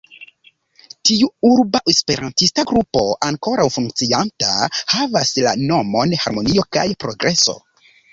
Tiu 1.07 1.27
urba 1.49 1.81
esperantista 1.91 2.63
grupo, 2.71 3.03
ankoraŭ 3.27 3.67
funkcianta, 3.75 4.55
havas 4.95 5.35
la 5.49 5.53
nomon 5.73 6.17
"harmonio 6.25 6.65
kaj 6.79 6.87
progreso". 7.05 7.57